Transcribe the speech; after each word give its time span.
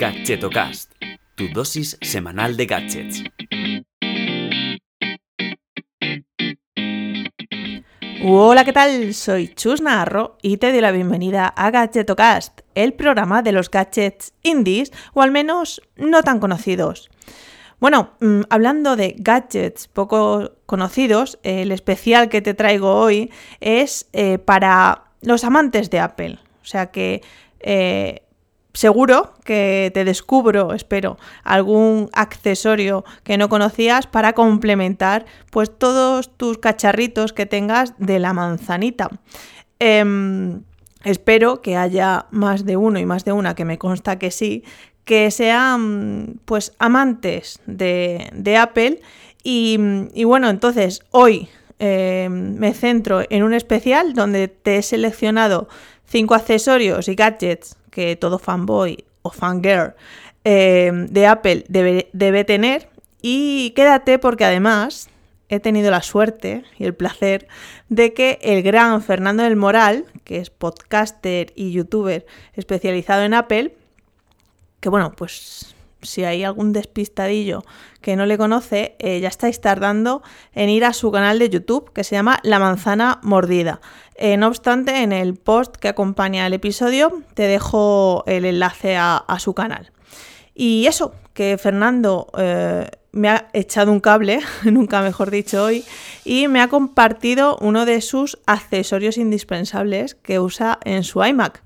Gadgetocast, 0.00 0.92
tu 1.34 1.48
dosis 1.52 1.98
semanal 2.00 2.56
de 2.56 2.64
gadgets. 2.64 3.22
Hola, 8.24 8.64
¿qué 8.64 8.72
tal? 8.72 9.12
Soy 9.12 9.48
Chus 9.48 9.82
Narro 9.82 10.38
y 10.40 10.56
te 10.56 10.72
doy 10.72 10.80
la 10.80 10.90
bienvenida 10.90 11.48
a 11.48 11.70
Gadgetocast, 11.70 12.62
el 12.74 12.94
programa 12.94 13.42
de 13.42 13.52
los 13.52 13.70
gadgets 13.70 14.32
indies, 14.42 14.90
o 15.12 15.20
al 15.20 15.32
menos 15.32 15.82
no 15.96 16.22
tan 16.22 16.40
conocidos. 16.40 17.10
Bueno, 17.78 18.12
mm, 18.20 18.44
hablando 18.48 18.96
de 18.96 19.14
gadgets 19.18 19.86
poco 19.86 20.52
conocidos, 20.64 21.38
el 21.42 21.72
especial 21.72 22.30
que 22.30 22.40
te 22.40 22.54
traigo 22.54 22.94
hoy 22.94 23.30
es 23.60 24.08
eh, 24.14 24.38
para 24.38 25.10
los 25.20 25.44
amantes 25.44 25.90
de 25.90 26.00
Apple. 26.00 26.38
O 26.62 26.64
sea 26.64 26.90
que 26.90 27.20
eh, 27.60 28.22
seguro 28.72 29.34
que 29.44 29.90
te 29.94 30.04
descubro, 30.04 30.72
espero, 30.72 31.18
algún 31.42 32.08
accesorio 32.12 33.04
que 33.24 33.38
no 33.38 33.48
conocías 33.48 34.06
para 34.06 34.32
complementar 34.32 35.26
pues 35.50 35.76
todos 35.76 36.36
tus 36.36 36.58
cacharritos 36.58 37.32
que 37.32 37.46
tengas 37.46 37.94
de 37.98 38.18
la 38.18 38.32
manzanita. 38.32 39.08
Em, 39.78 40.62
espero 41.04 41.62
que 41.62 41.76
haya 41.76 42.26
más 42.30 42.64
de 42.64 42.76
uno 42.76 42.98
y 42.98 43.06
más 43.06 43.24
de 43.24 43.32
una, 43.32 43.54
que 43.54 43.64
me 43.64 43.78
consta 43.78 44.18
que 44.18 44.30
sí, 44.30 44.64
que 45.04 45.30
sean 45.30 46.40
pues 46.44 46.72
amantes 46.78 47.60
de, 47.66 48.56
Apple 48.58 49.00
y, 49.42 49.76
bueno, 50.24 50.50
entonces 50.50 51.00
hoy 51.10 51.48
eh, 51.78 52.28
me 52.30 52.74
centro 52.74 53.22
en 53.28 53.42
un 53.42 53.54
especial 53.54 54.12
donde 54.12 54.48
te 54.48 54.76
he 54.76 54.82
seleccionado 54.82 55.68
cinco 56.04 56.34
accesorios 56.34 57.08
y 57.08 57.14
gadgets 57.14 57.76
que 57.90 58.16
todo 58.16 58.38
fanboy 58.38 59.04
o 59.22 59.30
fangirl 59.30 59.94
eh, 60.44 60.90
de 60.92 61.26
Apple 61.26 61.64
debe, 61.68 62.08
debe 62.12 62.44
tener. 62.44 62.88
Y 63.22 63.70
quédate 63.76 64.18
porque 64.18 64.44
además 64.44 65.10
he 65.50 65.60
tenido 65.60 65.90
la 65.90 66.02
suerte 66.02 66.64
y 66.78 66.84
el 66.84 66.94
placer 66.94 67.48
de 67.88 68.14
que 68.14 68.38
el 68.42 68.62
gran 68.62 69.02
Fernando 69.02 69.42
del 69.42 69.56
Moral, 69.56 70.06
que 70.24 70.38
es 70.38 70.48
podcaster 70.48 71.52
y 71.56 71.72
youtuber 71.72 72.24
especializado 72.54 73.24
en 73.24 73.34
Apple, 73.34 73.74
que 74.78 74.88
bueno, 74.88 75.12
pues 75.16 75.74
si 76.02 76.24
hay 76.24 76.44
algún 76.44 76.72
despistadillo 76.72 77.62
que 78.00 78.16
no 78.16 78.26
le 78.26 78.38
conoce, 78.38 78.96
eh, 78.98 79.20
ya 79.20 79.28
estáis 79.28 79.60
tardando 79.60 80.22
en 80.54 80.68
ir 80.68 80.84
a 80.84 80.92
su 80.92 81.10
canal 81.12 81.38
de 81.38 81.50
YouTube 81.50 81.92
que 81.92 82.04
se 82.04 82.16
llama 82.16 82.40
La 82.42 82.58
manzana 82.58 83.20
mordida. 83.22 83.80
Eh, 84.14 84.36
no 84.36 84.48
obstante, 84.48 85.02
en 85.02 85.12
el 85.12 85.34
post 85.34 85.76
que 85.76 85.88
acompaña 85.88 86.46
el 86.46 86.54
episodio 86.54 87.22
te 87.34 87.44
dejo 87.44 88.24
el 88.26 88.44
enlace 88.44 88.96
a, 88.96 89.24
su 89.38 89.54
canal. 89.54 89.92
Y 90.54 90.86
eso, 90.86 91.14
que 91.32 91.56
Fernando 91.58 92.28
eh, 92.36 92.88
me 93.12 93.28
ha 93.28 93.48
echado 93.52 93.92
un 93.92 94.00
cable, 94.00 94.40
nunca 94.64 95.02
mejor 95.02 95.30
dicho 95.30 95.64
hoy, 95.64 95.84
y 96.24 96.48
me 96.48 96.60
ha 96.60 96.68
compartido 96.68 97.56
uno 97.60 97.86
de 97.86 98.00
sus 98.00 98.38
accesorios 98.46 99.16
indispensables 99.16 100.14
que 100.14 100.40
usa 100.40 100.78
en 100.84 101.04
su 101.04 101.24
iMac. 101.24 101.62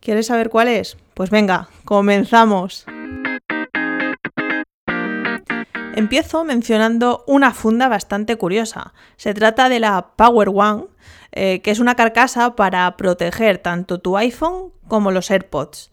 ¿Quieres 0.00 0.26
saber 0.26 0.50
cuál 0.50 0.68
es? 0.68 0.96
Pues 1.14 1.30
venga, 1.30 1.68
comenzamos. 1.84 2.86
Empiezo 5.96 6.44
mencionando 6.44 7.24
una 7.26 7.54
funda 7.54 7.88
bastante 7.88 8.36
curiosa. 8.36 8.92
Se 9.16 9.32
trata 9.32 9.70
de 9.70 9.80
la 9.80 10.08
Power 10.14 10.50
One, 10.52 10.84
eh, 11.32 11.62
que 11.62 11.70
es 11.70 11.78
una 11.78 11.94
carcasa 11.94 12.54
para 12.54 12.98
proteger 12.98 13.56
tanto 13.56 13.98
tu 13.98 14.18
iPhone 14.18 14.72
como 14.88 15.10
los 15.10 15.30
AirPods. 15.30 15.90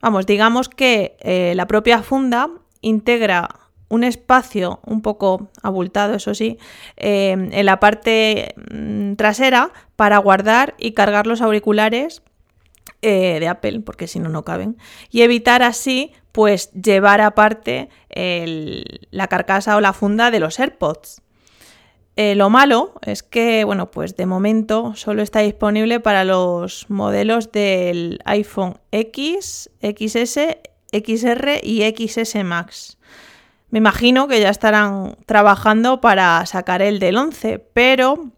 Vamos, 0.00 0.26
digamos 0.26 0.68
que 0.68 1.16
eh, 1.18 1.54
la 1.56 1.66
propia 1.66 2.04
funda 2.04 2.50
integra 2.82 3.48
un 3.88 4.04
espacio 4.04 4.78
un 4.86 5.02
poco 5.02 5.50
abultado, 5.60 6.14
eso 6.14 6.36
sí, 6.36 6.56
eh, 6.96 7.32
en 7.32 7.66
la 7.66 7.80
parte 7.80 8.54
mm, 8.70 9.14
trasera 9.14 9.72
para 9.96 10.18
guardar 10.18 10.74
y 10.78 10.92
cargar 10.92 11.26
los 11.26 11.42
auriculares 11.42 12.22
de 13.00 13.48
Apple, 13.48 13.80
porque 13.80 14.06
si 14.06 14.20
no, 14.20 14.28
no 14.28 14.44
caben, 14.44 14.76
y 15.10 15.22
evitar 15.22 15.64
así, 15.64 16.12
pues, 16.32 16.72
llevar 16.72 17.20
aparte 17.20 17.88
la 18.10 19.28
carcasa 19.28 19.76
o 19.76 19.80
la 19.80 19.92
funda 19.92 20.30
de 20.30 20.40
los 20.40 20.58
AirPods. 20.58 21.22
Eh, 22.16 22.34
lo 22.34 22.50
malo 22.50 22.92
es 23.02 23.22
que, 23.22 23.64
bueno, 23.64 23.90
pues 23.90 24.16
de 24.16 24.26
momento 24.26 24.94
solo 24.96 25.22
está 25.22 25.40
disponible 25.40 25.98
para 25.98 26.24
los 26.24 26.90
modelos 26.90 27.52
del 27.52 28.20
iPhone 28.26 28.78
X, 28.90 29.70
XS, 29.80 30.38
XR 30.92 31.60
y 31.62 31.82
XS 31.82 32.44
Max. 32.44 32.98
Me 33.70 33.78
imagino 33.78 34.28
que 34.28 34.40
ya 34.40 34.50
estarán 34.50 35.16
trabajando 35.24 36.02
para 36.02 36.44
sacar 36.44 36.82
el 36.82 36.98
del 36.98 37.16
11, 37.16 37.58
pero 37.58 38.32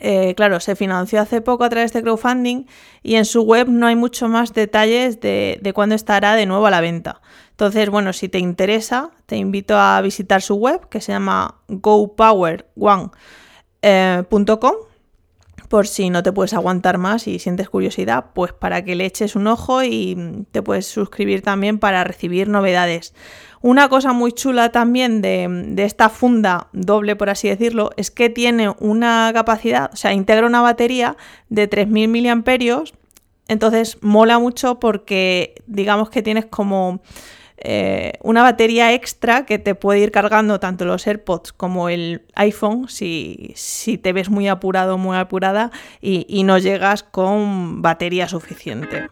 eh, 0.00 0.34
claro, 0.34 0.60
se 0.60 0.74
financió 0.76 1.20
hace 1.20 1.42
poco 1.42 1.64
a 1.64 1.68
través 1.68 1.92
de 1.92 2.02
crowdfunding 2.02 2.64
y 3.02 3.16
en 3.16 3.26
su 3.26 3.42
web 3.42 3.68
no 3.68 3.86
hay 3.86 3.96
mucho 3.96 4.28
más 4.28 4.54
detalles 4.54 5.20
de, 5.20 5.72
cuándo 5.74 5.94
estará 5.94 6.34
de 6.36 6.46
nuevo 6.46 6.66
a 6.66 6.70
la 6.70 6.80
venta. 6.80 7.20
Entonces, 7.50 7.90
bueno, 7.90 8.14
si 8.14 8.28
te 8.30 8.38
interesa, 8.38 9.10
te 9.26 9.36
invito 9.36 9.76
a 9.78 10.00
visitar 10.00 10.40
su 10.40 10.56
web 10.56 10.88
que 10.88 11.00
se 11.00 11.12
llama 11.12 11.56
gopowerone.com 11.68 13.10
eh, 13.82 14.22
por 15.70 15.86
si 15.86 16.10
no 16.10 16.24
te 16.24 16.32
puedes 16.32 16.52
aguantar 16.52 16.98
más 16.98 17.28
y 17.28 17.38
sientes 17.38 17.70
curiosidad, 17.70 18.32
pues 18.34 18.52
para 18.52 18.84
que 18.84 18.96
le 18.96 19.04
eches 19.04 19.36
un 19.36 19.46
ojo 19.46 19.84
y 19.84 20.44
te 20.50 20.62
puedes 20.62 20.88
suscribir 20.88 21.42
también 21.42 21.78
para 21.78 22.02
recibir 22.02 22.48
novedades. 22.48 23.14
Una 23.60 23.88
cosa 23.88 24.12
muy 24.12 24.32
chula 24.32 24.72
también 24.72 25.22
de, 25.22 25.72
esta 25.76 26.08
funda 26.08 26.66
doble, 26.72 27.14
por 27.14 27.30
así 27.30 27.48
decirlo, 27.48 27.92
es 27.96 28.10
que 28.10 28.28
tiene 28.28 28.74
una 28.80 29.30
capacidad, 29.32 29.90
o 29.92 29.96
sea, 29.96 30.12
integra 30.12 30.44
una 30.44 30.60
batería 30.60 31.16
de 31.50 31.70
3.000 31.70 32.08
miliamperios, 32.08 32.92
entonces 33.46 33.98
mola 34.00 34.40
mucho 34.40 34.80
porque 34.80 35.54
digamos 35.68 36.10
que 36.10 36.22
tienes 36.22 36.46
como 36.46 37.00
eh, 37.62 38.14
una 38.22 38.42
batería 38.42 38.94
extra 38.94 39.44
que 39.44 39.58
te 39.58 39.74
puede 39.74 40.00
ir 40.00 40.10
cargando 40.10 40.60
tanto 40.60 40.86
los 40.86 41.06
AirPods 41.06 41.52
como 41.52 41.90
el 41.90 42.22
iPhone 42.34 42.88
si, 42.88 43.54
te 44.02 44.14
ves 44.14 44.30
muy 44.30 44.48
apurado 44.48 44.94
o 44.94 44.98
muy 44.98 45.18
apurada 45.18 45.70
y, 46.00 46.42
no 46.44 46.56
llegas 46.56 47.02
con 47.02 47.82
batería 47.82 48.28
suficiente. 48.28 49.08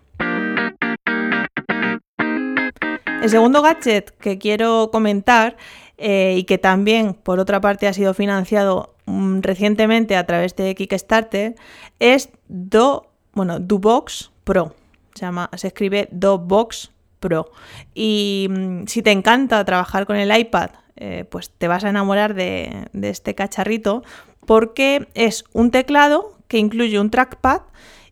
El 3.23 3.29
segundo 3.29 3.61
gadget 3.61 4.17
que 4.19 4.39
quiero 4.39 4.91
comentar 4.91 5.57
eh, 5.99 6.37
y 6.39 6.45
que 6.45 6.57
también 6.57 7.13
por 7.13 7.41
otra 7.41 7.61
parte 7.61 7.87
ha 7.87 7.93
sido 7.93 8.15
financiado 8.15 8.95
mm, 9.05 9.41
recientemente 9.41 10.17
a 10.17 10.25
través 10.25 10.57
de 10.57 10.75
Kickstarter 10.75 11.55
es 11.99 12.31
Do, 12.49 13.11
bueno, 13.33 13.59
DoBox 13.61 14.31
Pro. 14.45 14.75
Se, 15.15 15.27
llama, 15.27 15.51
se 15.55 15.67
escribe 15.67 16.09
DoBox 16.13 16.93
Pro. 17.21 17.51
Y 17.95 18.49
mm, 18.51 18.87
si 18.87 19.03
te 19.03 19.11
encanta 19.11 19.65
trabajar 19.65 20.07
con 20.07 20.17
el 20.17 20.37
iPad, 20.37 20.71
eh, 20.97 21.25
pues 21.31 21.51
te 21.51 21.69
vas 21.69 21.85
a 21.85 21.91
enamorar 21.91 22.35
de, 22.35 22.89
este 23.03 23.35
cacharrito 23.35 24.03
porque 24.47 25.09
es 25.15 25.45
un 25.53 25.71
teclado 25.71 26.39
que 26.49 26.59
incluye 26.59 26.99
un 26.99 27.11
trackpad 27.11 27.63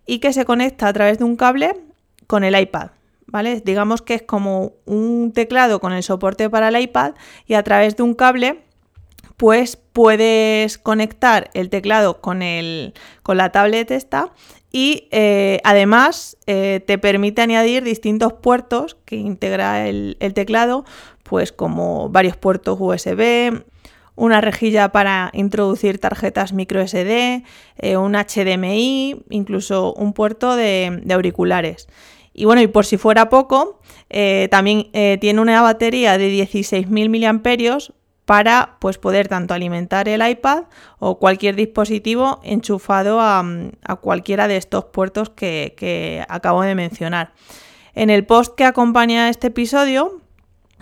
y 0.07 0.21
que 0.21 0.33
se 0.33 0.45
conecta 0.45 0.87
a 0.87 0.93
través 0.93 1.19
de 1.19 1.25
un 1.25 1.37
cable 1.37 1.73
con 2.27 2.45
el 2.45 2.59
iPad. 2.59 2.91
¿Vale? 3.29 3.61
Digamos 3.65 4.03
que 4.03 4.15
es 4.15 4.23
como 4.23 4.75
un 4.85 5.33
teclado 5.33 5.81
con 5.81 5.93
el 5.93 6.05
soporte 6.05 6.49
para 6.49 6.69
el 6.69 6.81
iPad 6.81 7.15
y 7.47 7.55
a 7.55 7.63
través 7.65 7.97
de 7.97 8.05
un 8.05 8.15
cable 8.15 8.63
pues 9.37 9.77
puedes 9.77 10.79
conectar 10.79 11.51
el 11.55 11.69
teclado 11.69 12.21
con, 12.21 12.41
la 12.41 13.53
tablet 13.53 13.91
esta 13.91 14.31
y 14.77 15.09
eh, 15.11 15.59
además 15.65 16.37
eh, 16.47 16.83
te 16.87 16.99
permite 16.99 17.41
añadir 17.41 17.83
distintos 17.83 18.35
puertos 18.35 18.99
que 19.07 19.17
integra 19.17 19.89
el, 19.89 20.19
teclado, 20.35 20.85
pues 21.23 21.51
como 21.51 22.11
varios 22.11 22.37
puertos 22.37 22.77
USB, 22.79 23.65
una 24.17 24.43
rejilla 24.43 24.93
para 24.93 25.31
introducir 25.33 25.99
tarjetas 25.99 26.53
micro 26.53 26.87
SD, 26.87 27.43
eh, 27.79 27.97
un 27.97 28.13
HDMI, 28.17 29.25
incluso 29.31 29.95
un 29.95 30.13
puerto 30.13 30.57
de, 30.57 31.03
auriculares. 31.11 31.89
Y 32.35 32.45
bueno, 32.45 32.61
y 32.61 32.67
por 32.67 32.85
si 32.85 32.99
fuera 32.99 33.31
poco, 33.31 33.81
también 34.51 34.91
tiene 34.93 35.41
una 35.41 35.63
batería 35.63 36.19
de 36.19 36.31
16.000 36.31 37.09
mAh 37.09 37.97
para 38.27 38.77
pues, 38.81 38.99
poder 38.99 39.29
tanto 39.29 39.55
alimentar 39.55 40.09
el 40.09 40.29
iPad 40.29 40.65
o 40.99 41.19
cualquier 41.19 41.55
dispositivo 41.55 42.41
enchufado 42.43 43.21
a, 43.21 43.43
cualquiera 44.03 44.49
de 44.49 44.59
estos 44.59 44.87
puertos 44.87 45.31
que, 45.31 46.25
acabo 46.29 46.63
de 46.63 46.75
mencionar. 46.75 47.33
En 47.95 48.11
el 48.11 48.27
post 48.27 48.55
que 48.55 48.65
acompaña 48.65 49.31
este 49.31 49.47
episodio 49.47 50.21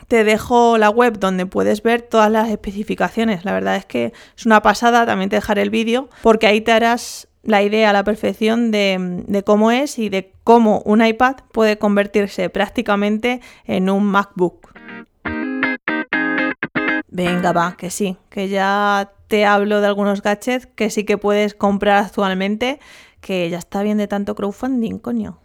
te 0.09 0.25
dejo 0.25 0.79
la 0.79 0.91
web 0.91 1.19
donde 1.19 1.47
puedes 1.47 1.83
ver 1.83 2.03
todas 2.03 2.31
las 2.31 2.49
especificaciones. 2.49 3.45
La 3.45 3.53
verdad 3.53 3.77
es 3.77 3.85
que 3.85 4.13
es 4.37 4.47
una 4.47 4.61
pasada, 4.63 5.07
también 5.07 5.31
te 5.31 5.39
el 5.57 5.71
vídeo, 5.71 6.09
porque 6.23 6.47
ahí 6.47 6.61
te 6.61 6.73
harás 6.73 7.29
la 7.43 7.63
idea 7.63 7.91
a 7.91 7.93
la 7.93 8.05
perfección 8.05 8.71
de, 8.71 9.43
cómo 9.45 9.71
es 9.71 9.99
y 9.99 10.09
de 10.09 10.33
cómo 10.45 10.83
un 10.85 11.05
iPad 11.05 11.37
puede 11.53 11.79
convertirse 11.79 12.49
prácticamente 12.49 13.41
en 13.67 13.91
un 13.91 14.05
MacBook. 14.05 14.74
Venga, 17.15 17.53
va, 17.53 17.77
que 17.77 17.91
sí, 17.91 18.17
que 18.29 18.49
ya 18.49 19.13
te 19.29 19.47
hablo 19.47 19.81
de 19.81 19.87
algunos 19.87 20.21
gadgets 20.21 20.67
que 20.67 20.91
sí 20.91 21.05
que 21.05 21.17
puedes 21.17 21.55
comprar 21.55 22.03
actualmente, 22.03 22.81
que 23.21 23.49
ya 23.49 23.59
está 23.59 23.85
bien 23.85 23.99
de 23.99 24.09
tanto 24.09 24.35
crowdfunding, 24.35 24.99
coño. 24.99 25.39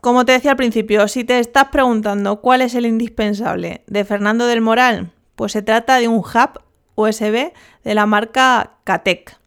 Como 0.00 0.24
te 0.24 0.32
decía 0.32 0.52
al 0.52 0.56
principio, 0.56 1.06
si 1.06 1.22
te 1.22 1.38
estás 1.38 1.66
preguntando 1.66 2.40
cuál 2.40 2.62
es 2.62 2.74
el 2.74 2.86
indispensable 2.86 3.84
de 3.88 4.06
Fernando 4.06 4.46
del 4.46 4.62
Moral, 4.62 5.12
pues 5.36 5.52
se 5.52 5.60
trata 5.60 5.98
de 5.98 6.08
un 6.08 6.20
hub 6.20 6.62
USB 6.94 7.52
de 7.84 7.94
la 7.94 8.06
marca 8.06 8.78
Catec. 8.84 9.38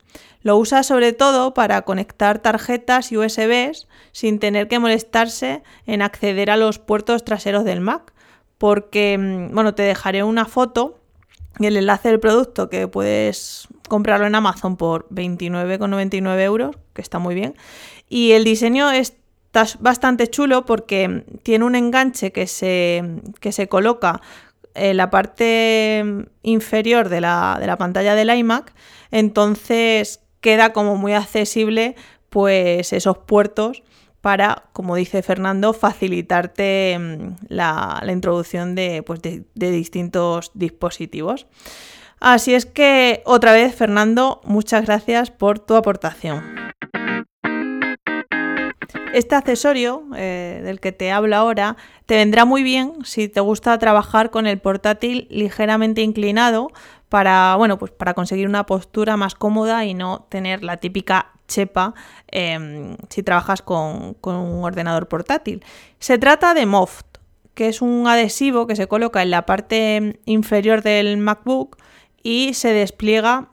Lo 0.44 0.58
usa 0.58 0.84
sobre 0.84 1.14
todo 1.14 1.56
para 1.56 1.82
conectar 1.82 2.38
tarjetas 2.38 3.12
y 3.12 3.18
USBs 3.18 3.88
sin 4.12 4.38
tener 4.38 4.68
que 4.68 4.78
molestarse 4.78 5.64
en 5.88 6.04
acceder 6.04 6.52
a 6.52 6.58
los 6.58 6.78
puertos 6.78 7.26
traseros 7.26 7.64
del 7.64 7.82
Mac. 7.82 8.14
Porque, 8.60 9.18
mm, 9.18 9.56
bueno, 9.56 9.74
te 9.74 9.82
dejaré 9.82 10.22
una 10.22 10.46
foto 10.46 11.00
el 11.60 11.78
enlace 11.78 12.10
del 12.10 12.20
producto 12.20 12.70
que 12.70 12.88
puedes 12.88 13.68
comprarlo 13.88 14.26
en 14.26 14.36
Amazon 14.36 14.76
por 14.78 15.08
29,99 15.10 16.40
euros, 16.42 16.76
que 16.94 17.02
está 17.02 17.20
muy 17.20 17.36
bien. 17.36 17.56
Y 18.10 18.32
el 18.32 18.44
diseño 18.44 18.92
está 18.92 19.66
bastante 19.80 20.28
chulo 20.28 20.66
porque 20.66 21.26
tiene 21.44 21.66
un 21.66 21.76
enganche 21.76 22.32
que 22.32 22.48
se, 22.48 23.04
que 23.40 23.52
se 23.52 23.68
coloca 23.68 24.22
en 24.74 24.98
la 24.98 25.10
parte 25.10 26.04
inferior 26.42 27.10
de 27.10 27.22
la, 27.22 27.58
de 27.60 27.68
la 27.68 27.78
pantalla 27.78 28.16
del 28.16 28.36
iMac. 28.36 28.74
Entonces 29.12 30.22
queda 30.42 30.74
como 30.74 30.96
muy 30.96 31.14
accesible 31.14 31.96
pues 32.30 32.94
esos 32.94 33.20
puertos 33.20 33.84
para, 34.24 34.64
como 34.72 34.96
dice 34.96 35.22
Fernando, 35.22 35.74
facilitarte 35.74 36.98
mm, 36.98 37.46
la, 37.50 38.02
introducción 38.08 38.74
pues, 39.06 39.22
de, 39.22 39.44
de, 39.54 39.72
distintos 39.72 40.52
dispositivos. 40.54 41.46
Así 42.22 42.54
es 42.54 42.66
que 42.66 43.22
otra 43.26 43.52
vez, 43.52 43.76
Fernando, 43.76 44.40
muchas 44.46 44.86
gracias 44.86 45.30
por 45.30 45.60
tu 45.60 45.76
aportación. 45.76 46.63
Este 49.14 49.36
accesorio 49.36 50.04
eh, 50.18 50.62
del 50.64 50.80
que 50.80 50.92
te 50.92 51.12
hablo 51.12 51.36
ahora 51.36 51.78
te 52.08 52.16
vendrá 52.16 52.46
muy 52.46 52.64
bien 52.64 52.94
si 53.04 53.28
te 53.28 53.42
gusta 53.42 53.78
trabajar 53.78 54.32
con 54.32 54.48
el 54.48 54.60
portátil 54.60 55.28
ligeramente 55.30 56.02
inclinado 56.02 56.72
para, 57.10 57.56
bueno, 57.56 57.78
pues 57.78 57.92
para 57.92 58.16
conseguir 58.16 58.48
una 58.48 58.66
postura 58.66 59.16
más 59.16 59.36
cómoda 59.36 59.86
y 59.86 59.94
no 59.94 60.26
tener 60.30 60.64
la 60.64 60.78
típica 60.78 61.32
chepa 61.48 61.94
em, 62.32 62.98
si 63.10 63.22
trabajas 63.22 63.62
con, 63.62 64.18
un 64.24 64.64
ordenador 64.64 65.08
portátil. 65.08 65.64
Se 66.00 66.18
trata 66.18 66.56
de 66.56 66.66
Moft, 66.66 67.06
que 67.54 67.68
es 67.68 67.84
un 67.84 68.08
adhesivo 68.08 68.66
que 68.66 68.76
se 68.76 68.88
coloca 68.88 69.22
en 69.22 69.30
la 69.30 69.46
parte 69.46 70.20
inferior 70.26 70.82
del 70.82 71.18
MacBook 71.18 71.78
y 72.24 72.56
se 72.56 72.74
despliega 72.74 73.50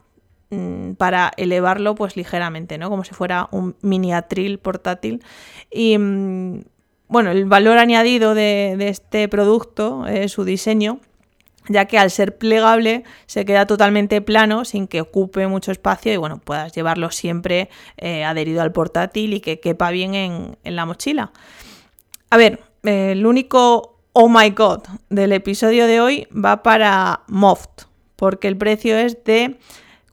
para 0.97 1.31
elevarlo 1.37 1.95
pues 1.95 2.17
ligeramente, 2.17 2.77
¿no? 2.77 2.89
Como 2.89 3.03
si 3.03 3.13
fuera 3.13 3.47
un 3.51 3.75
miniatril 3.81 4.59
portátil. 4.59 5.23
Y 5.71 5.97
mm, 5.97 6.63
bueno, 7.07 7.31
el 7.31 7.45
valor 7.45 7.77
añadido 7.77 8.35
de, 8.35 8.75
este 8.87 9.27
producto 9.27 10.05
es 10.07 10.31
su 10.31 10.43
diseño 10.43 10.99
ya 11.69 11.85
que 11.85 11.99
al 11.99 12.09
ser 12.09 12.37
plegable 12.37 13.03
se 13.27 13.45
queda 13.45 13.67
totalmente 13.67 14.19
plano 14.19 14.65
sin 14.65 14.87
que 14.87 14.99
ocupe 14.99 15.45
mucho 15.45 15.71
espacio 15.71 16.11
y 16.11 16.17
bueno, 16.17 16.39
puedas 16.39 16.73
llevarlo 16.73 17.11
siempre 17.11 17.69
eh, 17.97 18.23
adherido 18.23 18.63
al 18.63 18.71
portátil 18.71 19.35
y 19.35 19.41
que 19.41 19.59
quepa 19.59 19.91
bien 19.91 20.15
en, 20.15 20.57
la 20.63 20.85
mochila. 20.87 21.31
A 22.31 22.37
ver, 22.37 22.63
el 22.83 23.25
único 23.27 23.99
oh 24.13 24.27
my 24.27 24.49
god 24.49 24.81
del 25.09 25.33
episodio 25.33 25.85
de 25.85 26.01
hoy 26.01 26.27
va 26.33 26.63
para 26.63 27.21
Moft, 27.27 27.83
porque 28.15 28.47
el 28.47 28.57
precio 28.57 28.97
es 28.97 29.23
de 29.23 29.59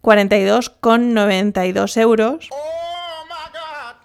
42,92 0.02 1.96
euros. 2.00 2.48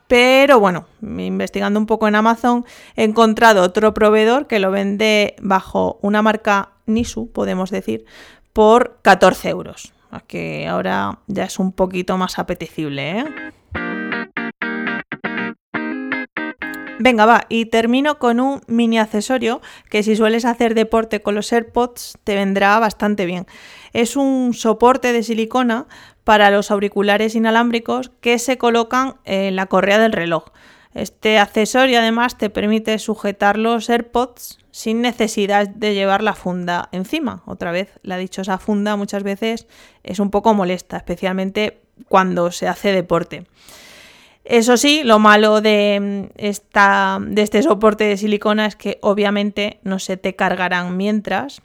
Pero 0.08 0.60
bueno, 0.60 0.86
investigando 1.02 1.80
un 1.80 1.86
poco 1.86 2.08
en 2.08 2.16
Amazon, 2.16 2.66
he 2.96 3.04
encontrado 3.04 3.64
otro 3.64 3.94
proveedor 3.94 4.48
que 4.48 4.60
lo 4.60 4.70
vende 4.70 5.36
bajo 5.42 5.98
una 6.02 6.22
marca 6.22 6.70
Nisu, 6.86 7.32
podemos 7.32 7.72
decir, 7.72 8.06
por 8.52 9.00
14 9.02 9.50
euros. 9.50 9.94
Que 10.28 10.68
ahora 10.68 11.20
ya 11.26 11.46
es 11.46 11.58
un 11.58 11.72
poquito 11.72 12.18
más 12.18 12.38
apetecible, 12.38 13.20
¿eh? 13.20 13.26
Venga, 17.04 17.26
va, 17.26 17.48
y 17.50 17.66
termino 17.66 18.18
con 18.18 18.40
un 18.40 18.62
mini 18.68 18.98
accesorio 18.98 19.62
que 19.90 20.04
si 20.04 20.16
sueles 20.16 20.46
hacer 20.46 20.74
deporte 20.74 21.22
con 21.22 21.36
los 21.36 21.52
AirPods 21.52 22.18
te 22.24 22.34
vendrá 22.34 22.80
bastante 22.80 23.26
bien. 23.26 23.46
Es 23.92 24.16
un 24.16 24.54
soporte 24.54 25.12
de 25.12 25.22
silicona 25.22 25.86
para 26.24 26.50
los 26.50 26.72
auriculares 26.72 27.36
inalámbricos 27.36 28.10
que 28.22 28.40
se 28.40 28.58
colocan 28.58 29.16
en 29.26 29.58
la 29.58 29.66
correa 29.66 30.00
del 30.00 30.14
reloj. 30.14 30.46
Este 30.94 31.40
accesorio 31.40 32.00
además 32.00 32.38
te 32.38 32.50
permite 32.50 32.98
sujetar 33.00 33.58
los 33.58 33.90
AirPods 33.90 34.60
sin 34.72 35.02
necesidad 35.02 35.68
de 35.68 35.96
llevar 35.96 36.24
la 36.24 36.36
funda 36.36 36.88
encima. 36.94 37.44
Otra 37.46 37.74
vez, 37.74 38.00
la 38.04 38.16
dichosa 38.16 38.60
funda 38.60 38.96
muchas 38.96 39.24
veces 39.24 39.68
es 40.04 40.20
un 40.20 40.32
poco 40.32 40.54
molesta, 40.54 40.96
especialmente 40.96 41.82
cuando 42.08 42.50
se 42.54 42.70
hace 42.70 42.94
deporte. 42.94 43.46
Eso 44.46 44.76
sí, 44.76 45.04
lo 45.04 45.20
malo 45.20 45.62
de, 45.62 46.30
esta, 46.36 47.20
de 47.22 47.42
este 47.42 47.64
soporte 47.64 48.04
de 48.04 48.18
silicona 48.18 48.66
es 48.66 48.76
que 48.76 48.98
obviamente 49.02 49.80
no 49.84 50.00
se 50.00 50.18
te 50.18 50.36
cargarán 50.36 50.98
mientras, 50.98 51.62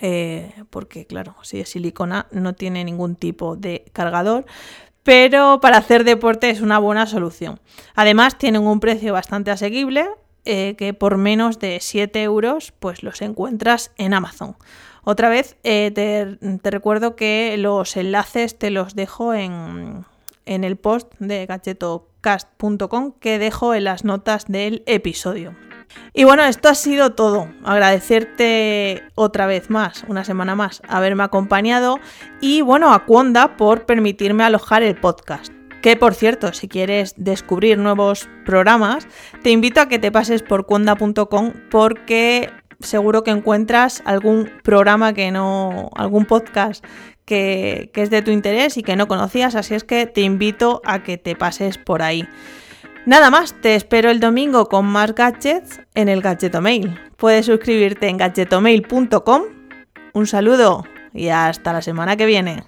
eh, 0.00 0.52
porque 0.70 1.06
claro, 1.06 1.36
si 1.42 1.60
es 1.60 1.68
silicona 1.68 2.26
no 2.32 2.54
tiene 2.54 2.82
ningún 2.82 3.14
tipo 3.14 3.54
de 3.54 3.84
cargador, 3.92 4.46
pero 5.04 5.60
para 5.60 5.78
hacer 5.78 6.02
deporte 6.02 6.50
es 6.50 6.60
una 6.60 6.78
buena 6.78 7.06
solución. 7.06 7.60
Además, 7.94 8.36
tienen 8.36 8.66
un 8.66 8.80
precio 8.80 9.12
bastante 9.12 9.50
asequible, 9.50 10.08
eh, 10.44 10.74
que 10.76 10.92
por 10.92 11.18
menos 11.18 11.60
de 11.60 11.78
7 11.80 12.20
euros 12.20 12.72
pues 12.80 13.04
los 13.04 13.22
encuentras 13.22 13.92
en 13.96 14.12
Amazon. 14.12 14.56
Otra 15.04 15.28
vez 15.28 15.56
eh, 15.62 15.92
te, 15.94 16.70
recuerdo 16.70 17.14
que 17.14 17.56
los 17.58 17.96
enlaces 17.96 18.58
te 18.58 18.70
los 18.70 18.96
dejo 18.96 19.34
en, 19.34 20.04
en 20.46 20.64
el 20.64 20.76
post 20.76 21.12
de 21.18 21.46
gadgetocast.com 21.46 23.12
que 23.20 23.38
dejo 23.38 23.74
en 23.74 23.84
las 23.84 24.04
notas 24.04 24.46
del 24.46 24.82
episodio. 24.86 25.54
Y 26.14 26.24
bueno, 26.24 26.44
esto 26.44 26.68
ha 26.68 26.74
sido 26.74 27.12
todo. 27.12 27.48
Agradecerte 27.64 29.02
otra 29.14 29.46
vez 29.46 29.70
más, 29.70 30.04
una 30.08 30.24
semana 30.24 30.54
más, 30.54 30.82
haberme 30.88 31.24
acompañado 31.24 31.98
y 32.40 32.60
bueno, 32.60 32.92
a 32.92 33.04
Cuonda 33.04 33.56
por 33.56 33.86
permitirme 33.86 34.44
alojar 34.44 34.82
el 34.82 34.96
podcast. 34.96 35.52
Que 35.82 35.96
por 35.96 36.14
cierto, 36.14 36.52
si 36.52 36.68
quieres 36.68 37.14
descubrir 37.16 37.76
nuevos 37.76 38.28
programas, 38.46 39.08
te 39.42 39.50
invito 39.50 39.80
a 39.80 39.88
que 39.88 39.98
te 39.98 40.12
pases 40.12 40.42
por 40.42 40.64
cuonda.com 40.64 41.52
porque 41.70 42.50
seguro 42.78 43.24
que 43.24 43.32
encuentras 43.32 44.02
algún 44.04 44.50
programa 44.62 45.12
que 45.12 45.30
no, 45.30 45.90
algún 45.94 46.26
podcast 46.26 46.84
que, 47.32 47.90
es 47.94 48.10
de 48.10 48.20
tu 48.20 48.30
interés 48.30 48.76
y 48.76 48.82
que 48.82 48.94
no 48.94 49.08
conocías, 49.08 49.54
así 49.54 49.74
es 49.74 49.84
que 49.84 50.06
te 50.06 50.20
invito 50.20 50.82
a 50.84 51.02
que 51.02 51.16
te 51.16 51.34
pases 51.34 51.78
por 51.78 52.02
ahí. 52.02 52.28
Nada 53.06 53.30
más, 53.30 53.54
te 53.60 53.74
espero 53.74 54.10
el 54.10 54.20
domingo 54.20 54.68
con 54.68 54.86
más 54.86 55.14
gadgets 55.14 55.80
en 55.94 56.08
el 56.08 56.20
Gadgetomail. 56.20 57.00
Puedes 57.16 57.46
suscribirte 57.46 58.08
en 58.08 58.18
gadgetomail.com. 58.18 59.42
Un 60.12 60.26
saludo 60.26 60.84
y 61.14 61.28
hasta 61.28 61.72
la 61.72 61.80
semana 61.80 62.16
que 62.16 62.26
viene. 62.26 62.64